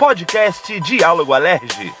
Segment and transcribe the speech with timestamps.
[0.00, 1.92] Podcast Diálogo Alerge.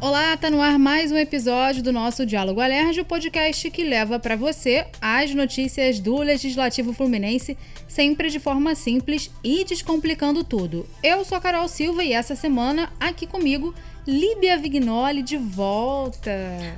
[0.00, 4.18] Olá, tá no ar mais um episódio do nosso Diálogo Alerge, o podcast que leva
[4.18, 10.88] para você as notícias do Legislativo Fluminense, sempre de forma simples e descomplicando tudo.
[11.02, 13.74] Eu sou a Carol Silva e essa semana aqui comigo
[14.08, 16.30] Líbia Vignoli de volta.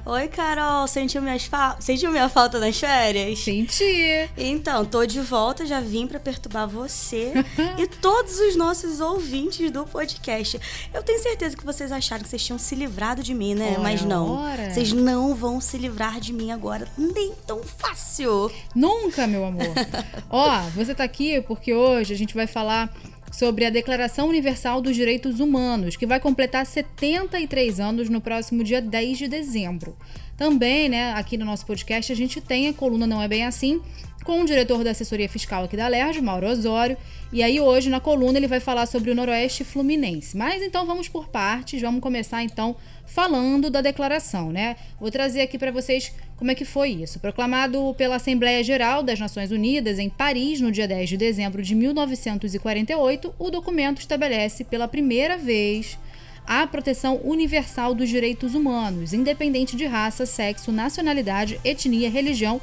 [0.04, 0.88] Oi, Carol.
[0.88, 1.76] Sentiu, minhas fa...
[1.78, 3.38] Sentiu minha falta nas férias?
[3.38, 4.28] Senti.
[4.36, 7.32] Então, tô de volta, já vim para perturbar você
[7.78, 10.60] e todos os nossos ouvintes do podcast.
[10.92, 13.74] Eu tenho certeza que vocês acharam que vocês tinham se livrado de mim, né?
[13.74, 14.32] Ora, Mas não.
[14.32, 14.68] ora.
[14.68, 18.50] Vocês não vão se livrar de mim agora, nem tão fácil.
[18.74, 19.72] Nunca, meu amor.
[20.28, 22.92] Ó, você tá aqui porque hoje a gente vai falar
[23.30, 28.82] sobre a Declaração Universal dos Direitos Humanos, que vai completar 73 anos no próximo dia
[28.82, 29.96] 10 de dezembro.
[30.36, 33.80] Também, né, aqui no nosso podcast a gente tem a coluna Não é Bem Assim,
[34.24, 36.96] com o diretor da assessoria fiscal aqui da LERJ, Mauro Osório.
[37.32, 40.36] E aí hoje na coluna ele vai falar sobre o Noroeste Fluminense.
[40.36, 42.76] Mas então vamos por partes, vamos começar então
[43.06, 44.76] falando da declaração, né?
[44.98, 47.18] Vou trazer aqui para vocês como é que foi isso.
[47.18, 51.74] Proclamado pela Assembleia Geral das Nações Unidas em Paris no dia 10 de dezembro de
[51.74, 55.98] 1948, o documento estabelece pela primeira vez
[56.46, 62.60] a proteção universal dos direitos humanos, independente de raça, sexo, nacionalidade, etnia, religião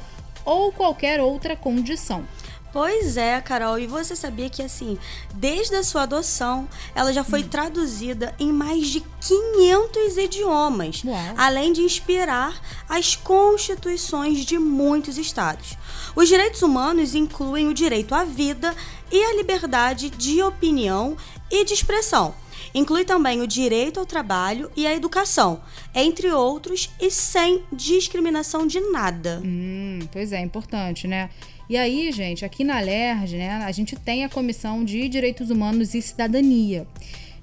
[0.48, 2.24] ou qualquer outra condição.
[2.72, 4.98] Pois é, Carol, e você sabia que assim,
[5.34, 11.18] desde a sua adoção, ela já foi traduzida em mais de 500 idiomas, Uau.
[11.36, 15.76] além de inspirar as constituições de muitos estados.
[16.14, 18.74] Os direitos humanos incluem o direito à vida
[19.10, 21.16] e à liberdade de opinião
[21.50, 22.34] e de expressão.
[22.74, 25.60] Inclui também o direito ao trabalho e à educação,
[25.94, 29.40] entre outros, e sem discriminação de nada.
[29.44, 31.30] Hum, pois é, importante, né?
[31.68, 35.92] E aí, gente, aqui na LERJ, né, a gente tem a Comissão de Direitos Humanos
[35.94, 36.86] e Cidadania.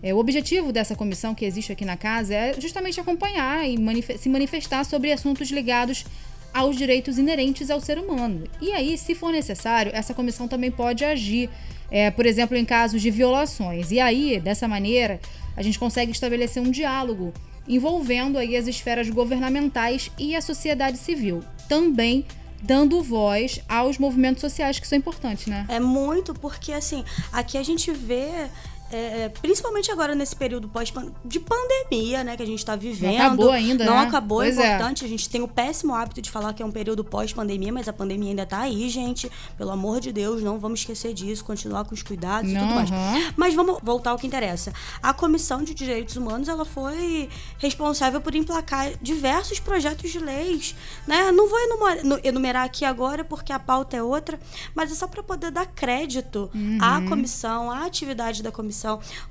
[0.01, 3.77] É, o objetivo dessa comissão que existe aqui na casa é justamente acompanhar e
[4.17, 6.05] se manifestar sobre assuntos ligados
[6.53, 8.45] aos direitos inerentes ao ser humano.
[8.61, 11.49] E aí, se for necessário, essa comissão também pode agir,
[11.89, 13.91] é, por exemplo, em casos de violações.
[13.91, 15.19] E aí, dessa maneira,
[15.55, 17.33] a gente consegue estabelecer um diálogo
[17.67, 21.43] envolvendo aí as esferas governamentais e a sociedade civil.
[21.67, 22.25] Também
[22.61, 25.65] dando voz aos movimentos sociais, que são importantes, né?
[25.69, 28.49] É muito, porque assim, aqui a gente vê.
[28.91, 30.91] É, principalmente agora nesse período pós
[31.23, 33.15] de pandemia, né, que a gente está vivendo.
[33.21, 34.01] acabou ainda, Não né?
[34.01, 34.75] acabou, Pois é é.
[34.75, 35.03] importante.
[35.05, 37.93] A gente tem o péssimo hábito de falar que é um período pós-pandemia, mas a
[37.93, 39.29] pandemia ainda tá aí, gente.
[39.57, 42.75] Pelo amor de Deus, não vamos esquecer disso, continuar com os cuidados e Não, tudo
[42.75, 42.89] mais.
[43.35, 44.71] Mas vamos voltar ao que interessa.
[45.01, 50.75] A Comissão de Direitos Humanos, ela foi responsável por emplacar diversos projetos de leis,
[51.07, 51.31] né?
[51.31, 54.39] Não vou enumer- nu- enumerar aqui agora porque a pauta é outra,
[54.75, 56.49] mas é só para poder dar crédito
[56.81, 57.09] à Uhum.
[57.09, 58.74] comissão, à atividade da comissão,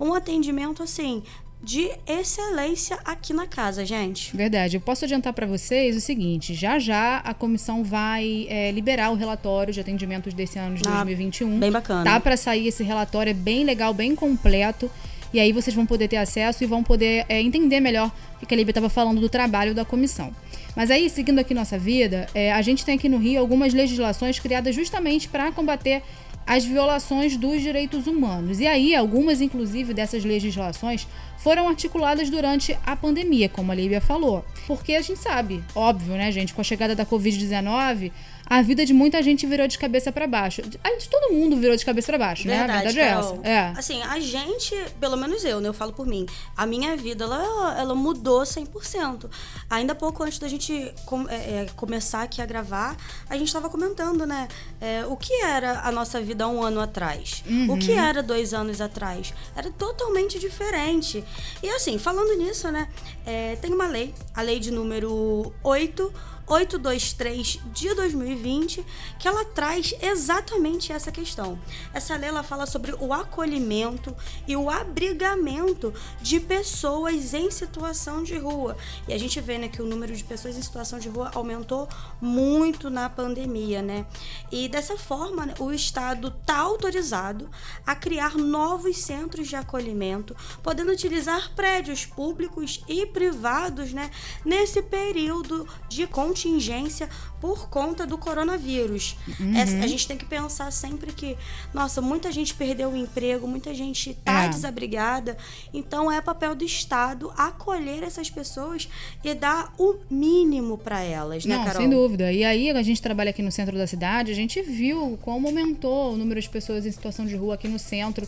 [0.00, 1.22] um atendimento assim
[1.62, 4.36] de excelência aqui na casa, gente.
[4.36, 4.76] Verdade.
[4.76, 9.14] Eu posso adiantar para vocês o seguinte: já já a comissão vai é, liberar o
[9.14, 11.58] relatório de atendimentos desse ano de Ah, 2021.
[11.58, 12.04] bem bacana.
[12.04, 14.90] Tá para sair esse relatório, é bem legal, bem completo.
[15.32, 18.54] E aí vocês vão poder ter acesso e vão poder é, entender melhor o que
[18.54, 20.32] a Líbia estava falando do trabalho da comissão.
[20.76, 24.38] Mas aí, seguindo aqui nossa vida, é, a gente tem aqui no Rio algumas legislações
[24.38, 26.02] criadas justamente para combater
[26.46, 28.60] as violações dos direitos humanos.
[28.60, 31.06] E aí, algumas, inclusive, dessas legislações
[31.38, 34.44] foram articuladas durante a pandemia, como a Líbia falou.
[34.66, 38.10] Porque a gente sabe, óbvio, né, gente, com a chegada da Covid-19,
[38.46, 40.62] a vida de muita gente virou de cabeça para baixo.
[40.82, 42.62] A de todo mundo virou de cabeça para baixo, né?
[42.62, 43.34] A verdade é Carol.
[43.40, 43.48] essa.
[43.48, 43.60] É.
[43.76, 45.68] Assim, a gente, pelo menos eu, né?
[45.68, 46.26] Eu falo por mim.
[46.56, 49.30] A minha vida, ela, ela mudou 100%.
[49.70, 52.96] Ainda pouco antes da gente com- é, é, começar aqui a gravar,
[53.28, 54.48] a gente estava comentando, né?
[54.80, 57.42] é, o que era a nossa vida há um ano atrás?
[57.68, 59.32] O que era dois anos atrás?
[59.56, 61.24] Era totalmente diferente.
[61.62, 62.88] E assim, falando nisso, né?
[63.26, 66.12] é, tem uma lei, a lei de número 8.
[66.46, 68.84] 823 de 2020,
[69.18, 71.58] que ela traz exatamente essa questão.
[71.92, 74.14] Essa lei ela fala sobre o acolhimento
[74.46, 78.76] e o abrigamento de pessoas em situação de rua.
[79.08, 81.88] E a gente vê né, que o número de pessoas em situação de rua aumentou
[82.20, 84.06] muito na pandemia, né?
[84.50, 87.50] E dessa forma, né, o Estado está autorizado
[87.86, 94.10] a criar novos centros de acolhimento, podendo utilizar prédios públicos e privados, né,
[94.44, 96.06] nesse período de
[96.38, 97.08] contingência
[97.40, 99.16] por conta do coronavírus.
[99.56, 101.36] Essa- a gente tem que pensar sempre que,
[101.72, 104.48] nossa, muita gente perdeu o emprego, muita gente está É.
[104.48, 105.36] desabrigada,
[105.72, 108.88] então é papel do Estado acolher essas pessoas
[109.22, 111.80] e dar o mínimo para elas, né, Não, Carol?
[111.82, 112.32] sem dúvida.
[112.32, 116.14] E aí, a gente trabalha aqui no centro da cidade, a gente viu como aumentou
[116.14, 118.26] o número de pessoas em situação de rua aqui no centro.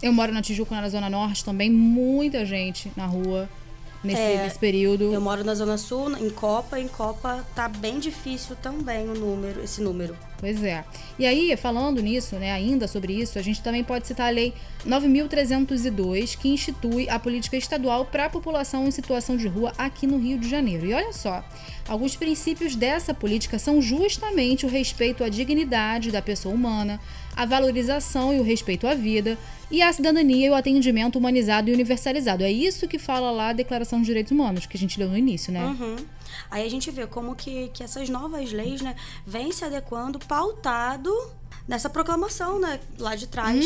[0.00, 3.48] Eu moro na Tijuca, na Zona Norte também, muita gente na rua
[4.02, 5.12] nesse, É, nesse período.
[5.12, 6.78] Eu moro na Zona Sul, em Copa.
[6.78, 10.16] Em Copa tá bem difícil também o número, esse número.
[10.38, 10.84] Pois é.
[11.18, 14.54] E aí, falando nisso, né, ainda sobre isso, a gente também pode citar a Lei
[14.86, 20.16] 9.302, que institui a política estadual para a população em situação de rua aqui no
[20.16, 20.86] Rio de Janeiro.
[20.86, 21.44] E olha só,
[21.88, 27.00] alguns princípios dessa política são justamente o respeito à dignidade da pessoa humana,
[27.38, 29.38] a valorização e o respeito à vida,
[29.70, 32.42] e a cidadania e o atendimento humanizado e universalizado.
[32.42, 35.16] É isso que fala lá a Declaração de Direitos Humanos, que a gente leu no
[35.16, 35.64] início, né?
[35.64, 35.96] Uhum.
[36.50, 41.14] Aí a gente vê como que, que essas novas leis, né, vêm se adequando, pautado
[41.68, 43.64] nessa proclamação, né, lá de trás.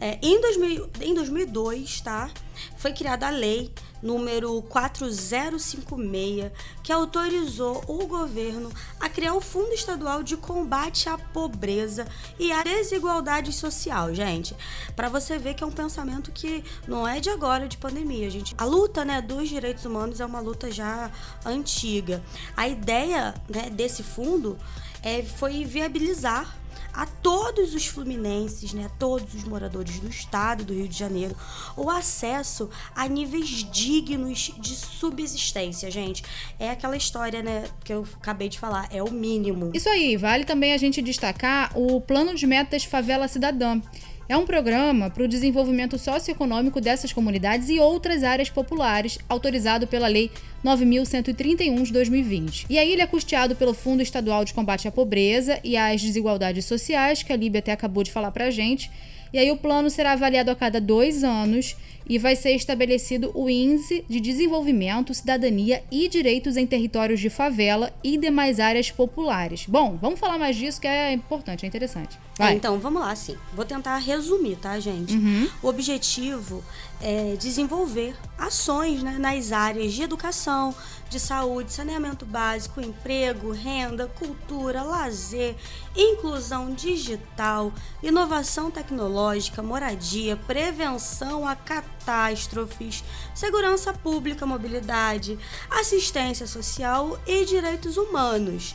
[0.00, 2.28] É, em, 2000, em 2002, tá,
[2.76, 3.70] foi criada a lei
[4.02, 6.50] número 4056,
[6.82, 12.06] que autorizou o governo a criar o Fundo Estadual de Combate à Pobreza
[12.38, 14.56] e à Desigualdade Social, gente.
[14.96, 18.54] Para você ver que é um pensamento que não é de agora, de pandemia, gente.
[18.58, 21.10] A luta, né, dos direitos humanos é uma luta já
[21.44, 22.22] antiga.
[22.56, 24.58] A ideia, né, desse fundo
[25.02, 26.61] é, foi viabilizar
[26.92, 31.36] a todos os fluminenses, né, a todos os moradores do estado do Rio de Janeiro,
[31.76, 36.22] o acesso a níveis dignos de subsistência, gente.
[36.58, 39.70] É aquela história, né, que eu acabei de falar, é o mínimo.
[39.74, 43.80] Isso aí, vale também a gente destacar o Plano de Metas Favela Cidadã.
[44.28, 50.06] É um programa para o desenvolvimento socioeconômico dessas comunidades e outras áreas populares, autorizado pela
[50.06, 50.30] Lei
[50.64, 52.66] 9.131 de 2020.
[52.70, 56.64] E aí ele é custeado pelo Fundo Estadual de Combate à Pobreza e às Desigualdades
[56.64, 58.90] Sociais, que a Líbia até acabou de falar para a gente.
[59.32, 61.76] E aí o plano será avaliado a cada dois anos
[62.06, 67.92] e vai ser estabelecido o Índice de Desenvolvimento, Cidadania e Direitos em Territórios de Favela
[68.02, 69.66] e demais áreas populares.
[69.66, 72.18] Bom, vamos falar mais disso que é importante, é interessante.
[72.38, 72.52] Vai.
[72.52, 73.36] É, então, vamos lá, sim.
[73.54, 75.16] Vou tentar resumir, tá, gente?
[75.62, 76.64] O objetivo
[77.00, 80.74] é desenvolver ações né, nas áreas de educação,
[81.10, 85.54] de saúde, saneamento básico, emprego, renda, cultura, lazer,
[85.94, 87.72] inclusão digital,
[88.02, 91.54] inovação tecnológica, moradia, prevenção a
[92.02, 93.04] catástrofes,
[93.34, 95.38] segurança pública, mobilidade,
[95.70, 98.74] assistência social e direitos humanos.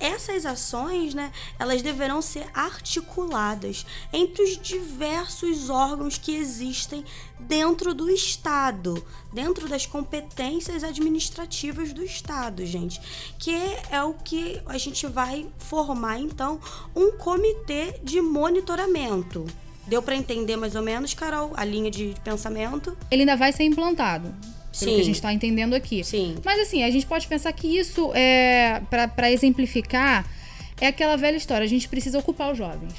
[0.00, 7.04] Essas ações, né, elas deverão ser articuladas entre os diversos órgãos que existem
[7.38, 13.00] dentro do Estado, dentro das competências administrativas do Estado, gente,
[13.38, 13.54] que
[13.88, 16.60] é o que a gente vai formar então
[16.94, 19.46] um comitê de monitoramento.
[19.86, 22.96] Deu para entender mais ou menos, Carol, a linha de pensamento?
[23.10, 24.34] Ele ainda vai ser implantado.
[24.78, 24.94] Pelo Sim.
[24.96, 26.02] que a gente está entendendo aqui.
[26.02, 26.36] Sim.
[26.44, 30.26] Mas assim, a gente pode pensar que isso é para exemplificar
[30.80, 32.92] é aquela velha história, a gente precisa ocupar os jovens.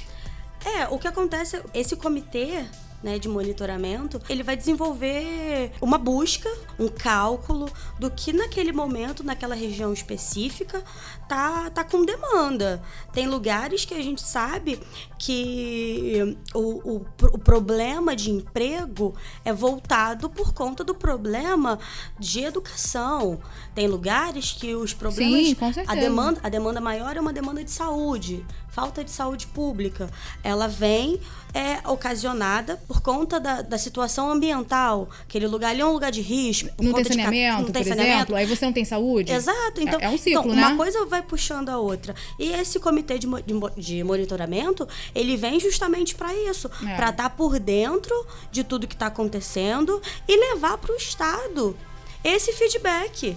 [0.65, 2.65] É, o que acontece, esse comitê
[3.03, 6.49] né, de monitoramento, ele vai desenvolver uma busca,
[6.79, 7.69] um cálculo
[7.99, 10.83] do que naquele momento, naquela região específica,
[11.27, 12.81] tá, tá com demanda.
[13.13, 14.79] Tem lugares que a gente sabe
[15.17, 21.79] que o, o, o problema de emprego é voltado por conta do problema
[22.19, 23.39] de educação.
[23.73, 25.47] Tem lugares que os problemas.
[25.47, 29.47] Sim, com a demanda, a demanda maior é uma demanda de saúde, falta de saúde
[29.47, 30.09] pública.
[30.43, 31.19] Ela vem
[31.53, 35.09] é, ocasionada por conta da, da situação ambiental.
[35.23, 36.69] Aquele lugar ali é um lugar de risco.
[36.75, 38.17] por Não tem conta de saneamento, não tem por saneamento.
[38.17, 39.31] exemplo, aí você não tem saúde.
[39.31, 40.67] Exato, então, é um ciclo, então, né?
[40.67, 42.13] uma coisa vai puxando a outra.
[42.39, 46.95] E esse comitê de, de de monitoramento, ele vem justamente para isso, É.
[46.95, 48.13] para estar por dentro
[48.51, 51.75] de tudo que está acontecendo e levar para o Estado
[52.23, 53.35] esse feedback.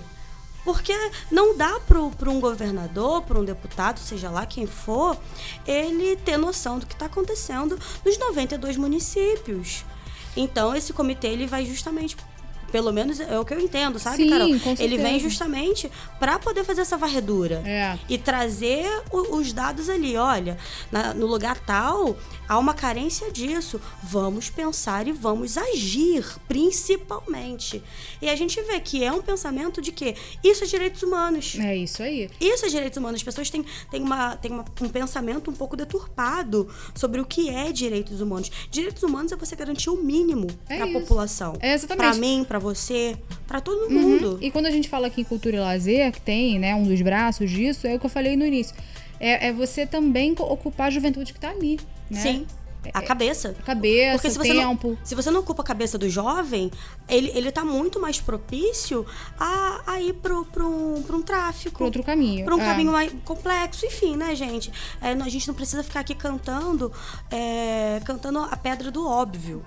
[0.68, 0.92] Porque
[1.30, 5.16] não dá para um governador, para um deputado, seja lá quem for,
[5.66, 9.82] ele ter noção do que está acontecendo nos 92 municípios.
[10.36, 12.18] Então, esse comitê ele vai justamente,
[12.70, 14.48] pelo menos é o que eu entendo, sabe, Sim, Carol?
[14.78, 17.98] Ele vem justamente para poder fazer essa varredura É.
[18.08, 20.16] e trazer o- os dados ali.
[20.16, 20.56] Olha,
[20.92, 22.16] na- no lugar tal
[22.48, 23.80] há uma carência disso.
[24.02, 27.82] Vamos pensar e vamos agir, principalmente.
[28.20, 31.56] E a gente vê que é um pensamento de que isso é direitos humanos.
[31.58, 32.30] É isso aí.
[32.40, 33.20] Isso é direitos humanos.
[33.20, 37.48] As pessoas têm, têm, uma, têm uma- um pensamento um pouco deturpado sobre o que
[37.50, 38.50] é direitos humanos.
[38.70, 41.54] Direitos humanos é você garantir o mínimo É para a população.
[41.60, 41.98] É exatamente.
[41.98, 44.00] Para mim, para você, para todo Uhum.
[44.00, 44.38] mundo.
[44.40, 47.00] E quando a gente fala aqui em cultura e lazer, que tem, né, um dos
[47.00, 48.74] braços disso, é o que eu falei no início.
[49.20, 51.78] É, é você também ocupar a juventude que tá ali,
[52.10, 52.20] né?
[52.20, 52.46] Sim.
[52.94, 53.54] A cabeça.
[53.58, 54.88] A cabeça, Porque se você, tempo.
[54.90, 56.70] não, se você não ocupa a cabeça do jovem,
[57.08, 59.04] ele, ele tá muito mais propício
[59.38, 61.78] a, a ir pro, pro, um, pro um tráfico.
[61.78, 62.44] Por outro caminho.
[62.44, 62.64] Pra um é.
[62.64, 64.72] caminho mais complexo, enfim, né, gente?
[65.02, 66.92] É, a gente não precisa ficar aqui cantando,
[67.30, 69.64] é, cantando a pedra do óbvio.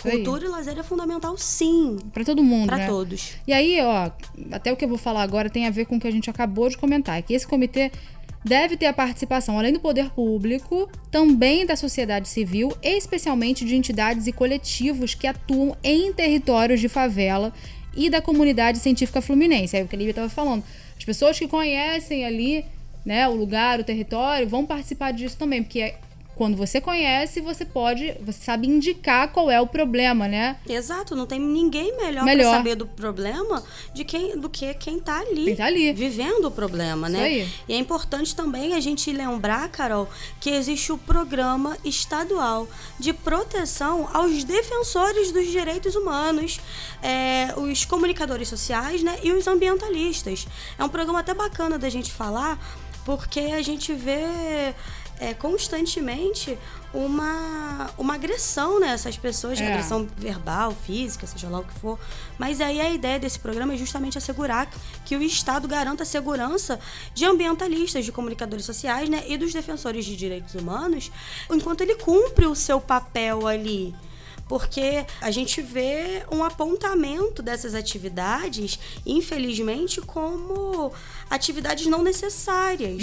[0.00, 1.98] Cultura e lazer é fundamental, sim.
[2.12, 2.86] Para todo mundo, Para né?
[2.86, 3.32] todos.
[3.46, 4.10] E aí, ó,
[4.52, 6.28] até o que eu vou falar agora tem a ver com o que a gente
[6.28, 7.90] acabou de comentar, que esse comitê
[8.44, 14.26] deve ter a participação, além do poder público, também da sociedade civil, especialmente de entidades
[14.26, 17.52] e coletivos que atuam em territórios de favela
[17.96, 19.76] e da comunidade científica fluminense.
[19.76, 20.62] É o que a Lívia estava falando.
[20.96, 22.64] As pessoas que conhecem ali,
[23.04, 25.98] né, o lugar, o território, vão participar disso também, porque é
[26.34, 30.56] quando você conhece, você pode, você sabe indicar qual é o problema, né?
[30.68, 32.48] Exato, não tem ninguém melhor, Melhor.
[32.48, 33.62] pra saber do problema
[33.92, 35.44] de quem, do que quem tá ali.
[35.44, 35.92] Quem tá ali.
[35.92, 37.24] Vivendo o problema, Isso né?
[37.24, 37.48] aí.
[37.68, 40.08] E é importante também a gente lembrar, Carol,
[40.40, 46.60] que existe o programa estadual de proteção aos defensores dos direitos humanos,
[47.02, 49.18] é, os comunicadores sociais, né?
[49.22, 50.46] E os ambientalistas.
[50.78, 52.58] É um programa até bacana da gente falar,
[53.04, 54.74] porque a gente vê
[55.18, 56.58] é, constantemente
[56.92, 59.66] uma, uma agressão nessas pessoas, É.
[59.66, 61.98] agressão verbal, física, seja lá o que for.
[62.38, 64.68] Mas aí a ideia desse programa é justamente assegurar
[65.04, 66.78] que o Estado garanta a segurança
[67.14, 71.10] de ambientalistas, de comunicadores sociais né, e dos defensores de direitos humanos,
[71.50, 73.94] enquanto ele cumpre o seu papel ali.
[74.48, 80.92] Porque a gente vê um apontamento dessas atividades, infelizmente, como
[81.30, 83.02] atividades não necessárias.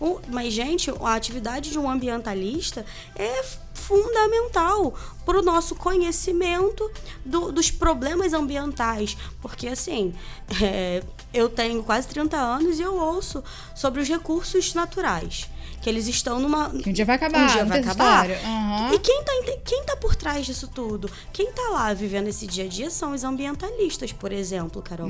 [0.00, 3.42] O- mas, gente, a atividade de um ambientalista é
[3.74, 4.94] fundamental
[5.24, 6.90] para o nosso conhecimento
[7.24, 9.16] do- dos problemas ambientais.
[9.42, 10.14] Porque, assim,
[10.62, 11.02] é,
[11.34, 13.42] eu tenho quase 30 anos e eu ouço
[13.74, 15.48] sobre os recursos naturais.
[15.80, 16.70] Que eles estão numa.
[16.70, 18.30] Que um dia vai acabar, Um dia vai acabar.
[18.30, 18.94] Aham.
[18.94, 19.32] E quem tá,
[19.64, 21.10] quem tá por trás disso tudo?
[21.32, 25.08] Quem tá lá vivendo esse dia a dia são os ambientalistas, por exemplo, Carol.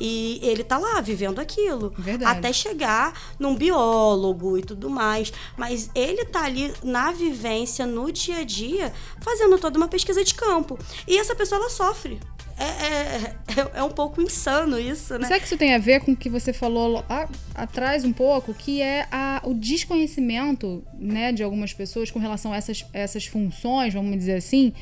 [0.00, 1.92] E ele tá lá vivendo aquilo.
[1.96, 2.04] Uhum.
[2.04, 2.38] Verdade.
[2.38, 5.32] Até chegar num biólogo e tudo mais.
[5.56, 10.34] Mas ele tá ali na vivência, no dia a dia, fazendo toda uma pesquisa de
[10.34, 10.78] campo.
[11.06, 12.18] E essa pessoa, ela sofre.
[12.58, 13.16] É, é,
[13.60, 15.26] é, é um pouco insano isso, né?
[15.26, 18.54] Será que isso tem a ver com o que você falou lá atrás um pouco,
[18.54, 23.92] que é a- o desconhecimento né, de algumas pessoas com relação a essas, essas funções,
[23.92, 24.72] vamos dizer assim,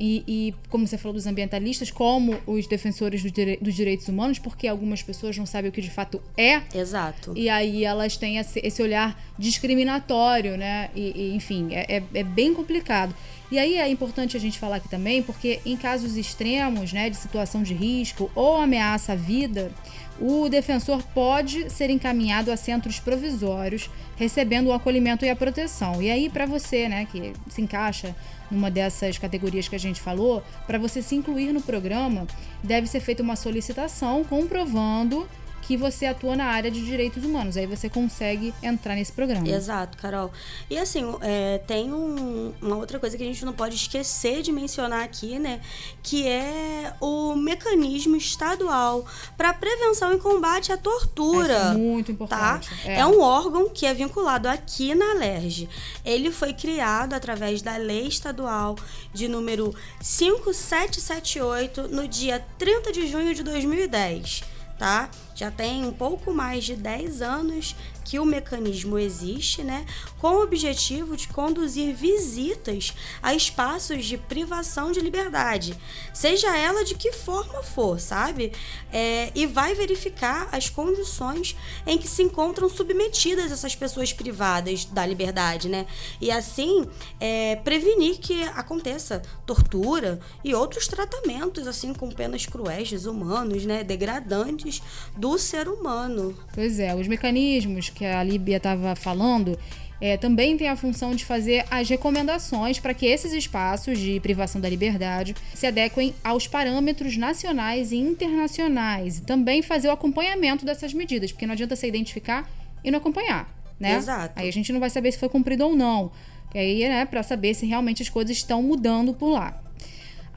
[0.00, 4.38] e, e como você falou dos ambientalistas, como os defensores do dire- dos direitos humanos,
[4.38, 7.32] porque algumas pessoas não sabem o que de fato é Exato.
[7.36, 10.88] e aí elas têm esse, esse olhar discriminatório, né?
[10.94, 13.14] E, e, enfim, é, é- é bem complicado.
[13.50, 17.16] E aí é importante a gente falar aqui também, porque em casos extremos, né, de
[17.16, 19.72] situação de risco ou ameaça à vida,
[20.20, 26.02] o defensor pode ser encaminhado a centros provisórios, recebendo o acolhimento e a proteção.
[26.02, 28.14] E aí, para você, né, que se encaixa
[28.50, 32.26] numa dessas categorias que a gente falou, para você se incluir no programa,
[32.62, 35.26] deve ser feita uma solicitação comprovando
[35.68, 37.54] que você atua na área de direitos humanos.
[37.58, 39.46] Aí você consegue entrar nesse programa.
[39.46, 40.32] Exato, Carol.
[40.70, 44.50] E assim, é, tem um- uma outra coisa que a gente não pode esquecer de
[44.50, 45.60] mencionar aqui, né?
[46.02, 49.04] Que é o mecanismo estadual
[49.36, 51.52] para prevenção e combate à tortura.
[51.52, 52.60] É muito Tá?
[52.60, 52.68] importante.
[52.86, 53.04] É.
[53.04, 55.68] um órgão que é vinculado aqui na LERJ.
[56.02, 58.74] Ele foi criado através da lei estadual
[59.12, 64.42] de número 5778 no dia 30 de junho de 2010,
[64.78, 65.10] tá?
[65.38, 69.86] Já tem um pouco mais de 10 anos que o mecanismo existe, né?
[70.18, 72.92] Com o objetivo de conduzir visitas
[73.22, 75.78] a espaços de privação de liberdade,
[76.12, 78.50] seja ela de que forma for, sabe?
[78.90, 81.54] É, e vai verificar as condições
[81.86, 85.86] em que se encontram submetidas essas pessoas privadas da liberdade, né?
[86.20, 86.84] E assim
[87.20, 93.84] é, prevenir que aconteça tortura e outros tratamentos, assim, com penas cruéis, desumanos, né?
[93.84, 94.82] Degradantes
[95.16, 96.34] do ser humano.
[96.54, 99.58] Pois é, os mecanismos que a Líbia estava falando
[100.00, 104.60] é, também tem a função de fazer as recomendações para que esses espaços de privação
[104.60, 109.18] da liberdade se adequem aos parâmetros nacionais e internacionais.
[109.18, 112.48] E também fazer o acompanhamento dessas medidas, porque não adianta você identificar
[112.84, 113.96] e não acompanhar, né?
[113.96, 114.34] Exato.
[114.36, 116.12] Aí a gente não vai saber se foi cumprido ou não.
[116.54, 119.60] E aí, né, para saber se realmente as coisas estão mudando por lá.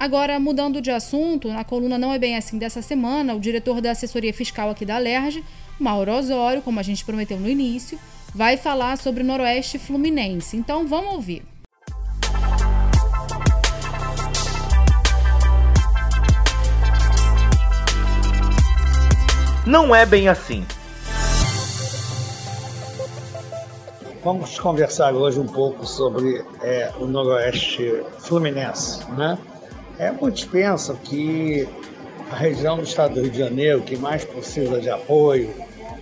[0.02, 3.92] Agora, mudando de assunto, na coluna Não é Bem Assim dessa semana, o diretor da
[3.92, 5.44] assessoria fiscal aqui da LERJ,
[5.80, 8.00] Mauro Osório, como a gente prometeu no início,
[8.34, 10.58] vai falar sobre o Noroeste Fluminense.
[10.58, 11.44] Então, vamos ouvir.
[19.68, 20.66] Não é bem assim.
[24.24, 29.08] Vamos conversar hoje um pouco sobre é, o Noroeste Fluminense.
[29.12, 29.38] Né?
[30.02, 31.70] É, muitos pensam que
[32.32, 35.54] a região do estado do Rio de Janeiro que mais precisa de apoio,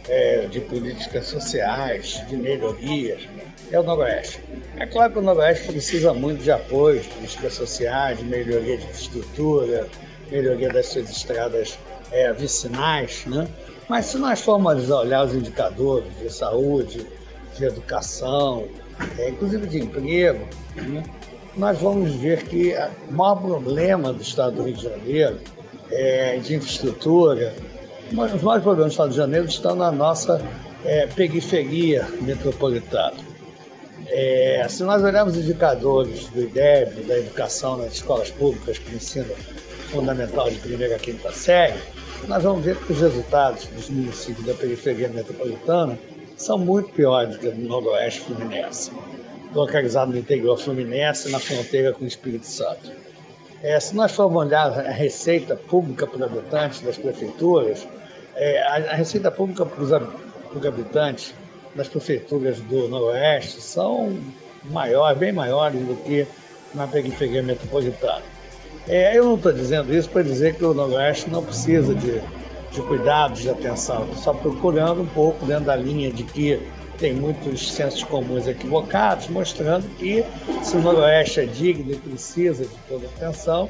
[0.08, 3.27] é, de políticas sociais, de melhorias,
[3.70, 4.41] é o Noroeste.
[4.77, 8.86] É claro que o Noroeste precisa muito de apoio, de políticas sociais, de melhoria de
[8.86, 9.86] infraestrutura,
[10.32, 11.77] melhoria das suas estradas
[12.10, 13.50] é, vicinais, né?
[13.89, 17.06] Mas se nós formos olhar os indicadores de saúde,
[17.58, 18.65] de educação,
[19.18, 21.03] é, inclusive de emprego, né?
[21.56, 22.74] Nós vamos ver que
[23.10, 25.39] o maior problema do Estado do Rio de Janeiro
[25.91, 27.53] é de infraestrutura,
[28.12, 30.41] os maiores problemas do Estado de Janeiro estão na nossa
[30.86, 33.18] é, periferia metropolitana.
[34.08, 39.34] É, se nós olharmos os indicadores do IDEB, da educação nas escolas públicas que ensino
[39.91, 41.79] fundamental de primeira a quinta série,
[42.27, 45.98] nós vamos ver que os resultados dos municípios da periferia metropolitana
[46.36, 48.91] são muito piores do que no Noroeste Fluminense,
[49.53, 52.91] localizado no interior Fluminense, na fronteira com o Espírito Santo.
[53.62, 57.86] É, se nós formos olhar a receita pública por habitante das prefeituras,
[58.36, 59.86] é, a, a, receita pública por,
[60.53, 61.36] por habitante
[61.75, 64.18] das prefeituras do Noroeste são
[64.65, 66.25] maiores, bem maiores do que
[66.74, 68.24] na periferia metropolitana.
[68.88, 72.22] É, eu não estou dizendo isso para dizer que o Noroeste não precisa de,
[72.72, 76.62] de cuidados, de atenção, só procurando um pouco dentro da linha de que
[77.00, 80.24] tem muitos sensos comuns equivocados, mostrando que
[80.63, 83.70] se o Noroeste é digno e precisa de toda atenção,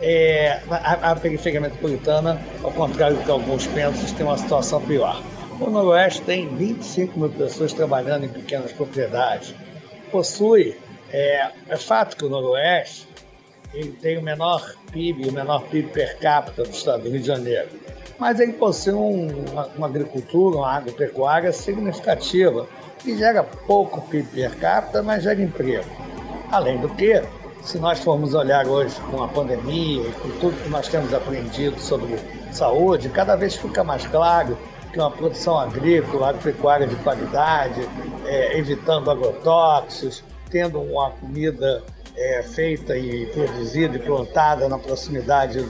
[0.00, 5.22] é, a, a periferia metropolitana, ao contrário do que alguns pensam, tem uma situação pior.
[5.60, 9.54] O Noroeste tem 25 mil pessoas trabalhando em pequenas propriedades.
[10.10, 10.76] Possui,
[11.12, 13.06] é, é fato que o Noroeste
[13.74, 17.26] ele tem o menor PIB, o menor PIB per capita do estado do Rio de
[17.26, 17.68] Janeiro.
[18.20, 22.66] Mas ele possui um, uma, uma, agricultura, uma agropecuária significativa,
[22.98, 25.88] que gera pouco PIB per capita, mas gera emprego.
[26.52, 27.22] Além do que,
[27.62, 31.80] se nós formos olhar hoje com a pandemia e com tudo que nós temos aprendido
[31.80, 32.18] sobre
[32.52, 34.56] saúde, cada vez fica mais claro
[34.92, 37.88] que uma produção agrícola, agropecuária de qualidade,
[38.26, 41.82] é, evitando agrotóxicos, tendo uma comida
[42.14, 45.64] é, feita e produzida e plantada na proximidade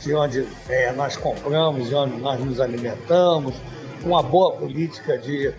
[0.00, 3.54] de onde é, nós compramos, de onde nós nos alimentamos,
[4.04, 5.52] uma boa política de,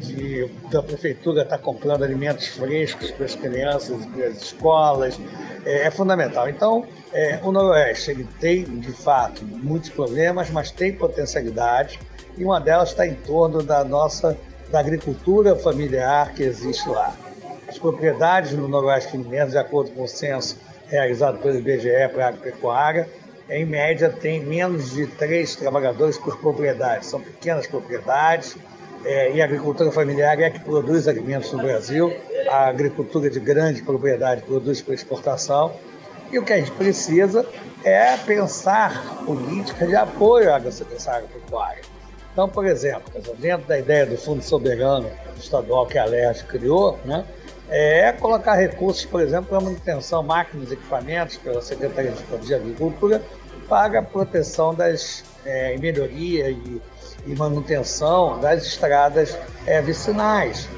[0.00, 5.20] de da prefeitura estar tá comprando alimentos frescos para as crianças para as escolas,
[5.64, 6.48] é, é fundamental.
[6.48, 11.98] Então, é, o Noroeste ele tem, de fato, muitos problemas, mas tem potencialidade
[12.36, 14.36] e uma delas está em torno da nossa
[14.70, 17.14] da agricultura familiar que existe lá.
[17.68, 23.08] As propriedades no Noroeste de acordo com o censo realizado pelo IBGE para a agropecuária,
[23.48, 27.06] em média tem menos de três trabalhadores por propriedade.
[27.06, 28.56] São pequenas propriedades
[29.04, 32.12] é, e a agricultura familiar é que produz alimentos no Brasil.
[32.48, 35.72] A agricultura de grande propriedade produz para exportação.
[36.32, 37.46] E o que a gente precisa
[37.84, 41.82] é pensar política de apoio à agropecuária.
[42.32, 47.24] Então, por exemplo, dentro da ideia do Fundo Soberano Estadual que a LERJ criou, né,
[47.76, 53.20] é colocar recursos, por exemplo, para manutenção, máquinas e equipamentos pela Secretaria de Agricultura
[53.68, 56.80] para a proteção das é, melhoria e,
[57.26, 60.68] e, manutenção das estradas é, vicinais.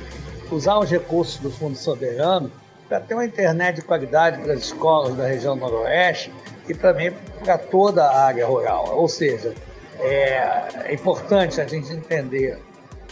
[0.51, 2.51] Usar os recursos do Fundo Soberano
[2.89, 6.33] para ter uma internet de qualidade para as escolas da região noroeste
[6.67, 7.13] e também
[7.45, 8.97] para toda a área rural.
[8.97, 9.53] Ou seja,
[9.99, 12.59] é, é importante a gente entender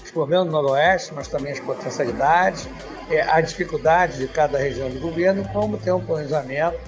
[0.02, 2.68] os problemas do Noroeste, mas também as potencialidades,
[3.10, 6.78] é, a dificuldade de cada região do governo, como ter um planejamento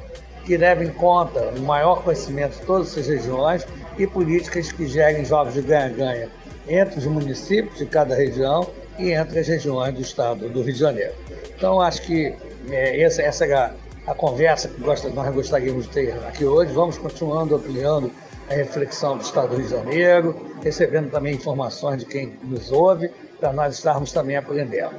[0.45, 3.67] que leve em conta o maior conhecimento de todas essas regiões
[3.99, 6.29] e políticas que gerem jogos de ganha-ganha
[6.69, 10.79] entre os municípios de cada região e entre as regiões do estado do Rio de
[10.79, 11.15] Janeiro.
[11.57, 12.35] Então, acho que
[12.71, 13.73] é, essa, essa é a,
[14.07, 16.73] a conversa que nós gostaríamos de ter aqui hoje.
[16.73, 18.11] Vamos continuando ampliando
[18.49, 23.11] a reflexão do Estado do Rio de Janeiro, recebendo também informações de quem nos ouve,
[23.41, 24.95] para nós estarmos também aprendendo.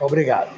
[0.00, 0.57] Obrigado.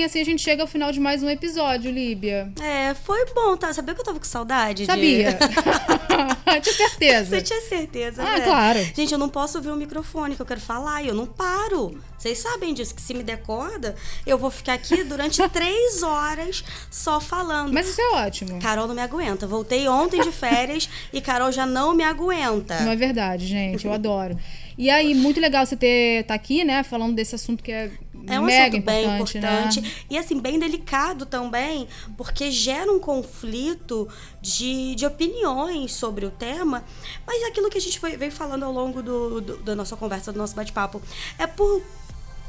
[0.00, 2.50] Bem, assim a gente chega ao final de mais um episódio, Líbia.
[2.62, 3.70] É, foi bom, tá?
[3.72, 4.86] Sabia que eu tava com saudade?
[4.86, 5.32] Sabia.
[5.32, 5.38] De...
[6.62, 7.36] tinha certeza.
[7.36, 8.44] Você tinha certeza, Ah, né?
[8.44, 8.78] claro.
[8.94, 12.00] Gente, eu não posso ouvir o microfone que eu quero falar e eu não paro.
[12.16, 13.94] Vocês sabem disso, que se me der corda,
[14.26, 17.72] eu vou ficar aqui durante três horas só falando.
[17.72, 18.58] Mas isso é ótimo.
[18.60, 19.46] Carol não me aguenta.
[19.46, 22.80] Voltei ontem de férias e Carol já não me aguenta.
[22.80, 23.86] Não é verdade, gente.
[23.86, 24.36] Eu adoro.
[24.78, 27.90] E aí, muito legal você ter tá aqui, né, falando desse assunto que é,
[28.26, 29.90] é um mega assunto bem importante, importante né?
[30.10, 34.08] e assim bem delicado também, porque gera um conflito
[34.40, 36.84] de, de opiniões sobre o tema,
[37.26, 40.32] mas aquilo que a gente foi, veio falando ao longo do, do, da nossa conversa,
[40.32, 41.00] do nosso bate-papo,
[41.38, 41.82] é por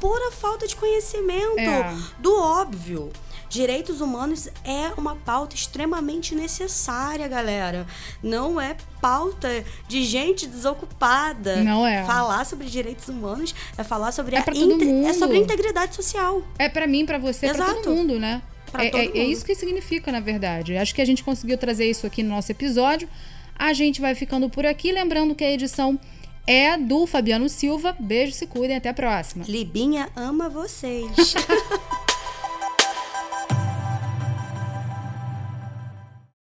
[0.00, 1.96] pura falta de conhecimento É.
[2.18, 3.12] do óbvio.
[3.52, 7.86] Direitos humanos é uma pauta extremamente necessária, galera.
[8.22, 11.56] Não é pauta de gente desocupada.
[11.62, 12.02] Não é.
[12.04, 16.42] Falar sobre direitos humanos é falar sobre É a inte- é sobre a integridade social.
[16.58, 17.82] É pra mim, pra você, pra Exato.
[17.82, 18.40] todo mundo, né?
[18.72, 19.16] É, é- é mundo.
[19.18, 20.74] isso que significa, na verdade.
[20.78, 23.06] Acho que a gente conseguiu trazer isso aqui no nosso episódio.
[23.54, 24.90] A gente vai ficando por aqui.
[24.90, 26.00] Lembrando que a edição
[26.46, 27.94] é do Fabiano Silva.
[28.00, 28.78] Beijo, se cuidem.
[28.78, 29.44] Até a próxima.
[29.46, 31.34] Libinha ama vocês.